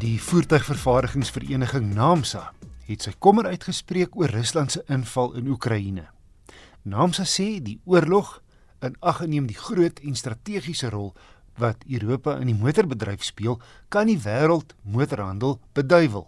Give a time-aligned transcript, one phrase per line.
[0.00, 2.46] Die voertuigvervaardigingsvereniging NAMSA
[2.86, 6.06] het sy kommer uitgespreek oor Rusland se inval in Oekraïne.
[6.88, 8.30] NAMSA sê die oorlog
[8.86, 11.12] in ag geneem die groot en strategiese rol
[11.60, 13.60] wat Europa in die motorbedryf speel,
[13.92, 16.24] kan die wêreld motorhandel beduiwel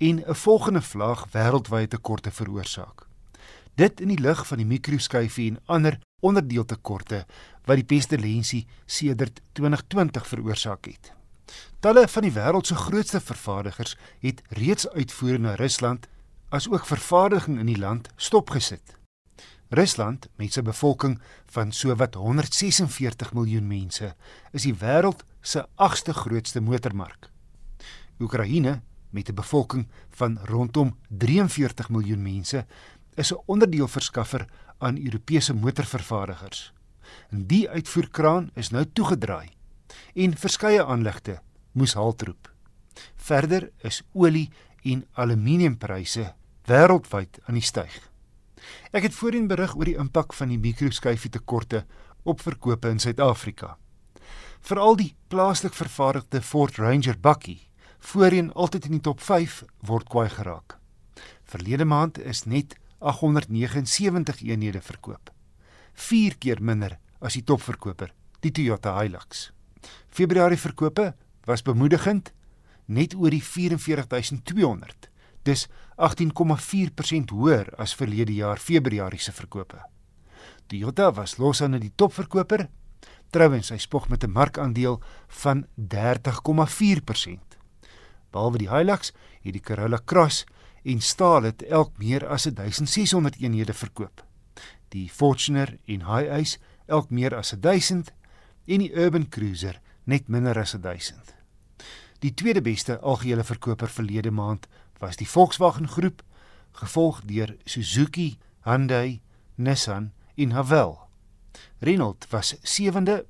[0.00, 3.06] en 'n volgende vlaag wêreldwye tekorte veroorsaak.
[3.76, 7.26] Dit in die lig van die mikroskyfie en ander onderdeeltekorte
[7.66, 11.21] wat die pestilensie sedert 2020 veroorsaak het.
[11.80, 16.06] Talle van die wêreld se grootste vervaardigers het reeds uitvoere na Rusland
[16.48, 18.96] as ook vervaardiging in die land stopgesit.
[19.72, 21.16] Rusland, met sy bevolking
[21.54, 24.10] van sowat 146 miljoen mense,
[24.52, 27.30] is die wêreld se agste grootste motormark.
[28.20, 32.66] Oekraïne, met 'n bevolking van rondom 43 miljoen mense,
[33.14, 34.46] is 'n onderdeelverskaffer
[34.78, 36.72] aan Europese motorvervaardigers.
[37.30, 39.48] En die uitvoerkraan is nou toegedraai
[40.14, 41.40] en verskeie aanlegte
[41.72, 42.50] moes haltroep.
[43.16, 44.50] Verder is olie
[44.82, 46.32] en aluminiumpryse
[46.68, 47.94] wêreldwyd aan die styg.
[48.92, 51.84] Ek het voorheen berig oor die impak van die mikroskyfie tekorte
[52.22, 53.76] op verkope in Suid-Afrika.
[54.62, 57.58] Veral die plaaslik vervaardigde Ford Ranger bakkie,
[57.98, 60.78] voorheen altyd in die top 5, word kwaai geraak.
[61.42, 65.32] Verlede maand is net 879 eenhede verkoop.
[65.94, 69.50] 4 keer minder as die topverkoper, die Toyota Hilux.
[70.08, 71.14] Februarie verkope
[71.44, 72.32] was bemoedigend
[72.86, 75.08] net oor die 44200.
[75.42, 75.66] Dis
[75.96, 79.80] 18,4% hoër as verlede jaar Februarie se verkope.
[80.66, 82.68] Toyota was los aan die topverkoper.
[83.30, 87.58] Trouwens, hy spog met 'n markandeel van 30,4%.
[88.30, 90.44] Behalwe die Hilux, het die Corolla Cross
[90.84, 94.24] en Staal het elk meer as 1600 eenhede verkoop.
[94.88, 98.12] Die Fortuner en Hiace elk meer as 1000
[98.72, 101.34] en die Urban Cruiser net minder as 1000.
[102.24, 104.68] Die tweede beste algehele verkoper verlede maand
[105.02, 106.22] was die Volkswagen groep,
[106.72, 109.20] gevolg deur Suzuki, Hyundai,
[109.54, 110.96] Nissan en Haval.
[111.80, 113.24] Renault was sewende,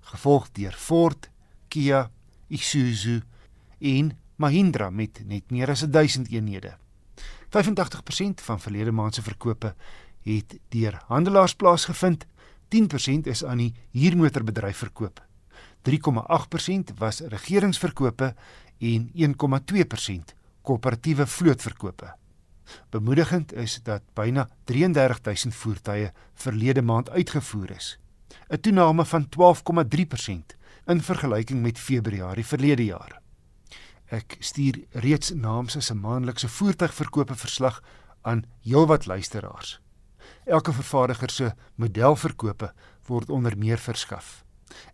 [0.00, 1.30] gevolg deur Ford,
[1.68, 2.10] Kia,
[2.48, 3.20] Isuzu
[3.78, 6.74] en Mahindra met net meer as 1000 eenhede.
[7.54, 9.74] 85% van verlede maand se verkope
[10.24, 12.26] het deur handelaars plaasgevind.
[12.68, 15.22] 10% is aan die huurmotorbedryf verkoop.
[15.84, 18.34] 3,8% was regeringsverkope
[18.78, 22.14] en 1,2% koöperatiewe vlootverkope.
[22.90, 27.98] Bemoedigend is dat byna 33000 voertuie verlede maand uitgevoer is,
[28.48, 33.20] 'n toename van 12,3% in vergelyking met Februarie verlede jaar.
[34.06, 37.82] Ek stuur reeds naamse se maandelikse voertuigverkope verslag
[38.22, 39.83] aan heelwat luisteraars.
[40.44, 42.72] Elke vervaardiger se modelverkope
[43.08, 44.44] word onder meer verskaf.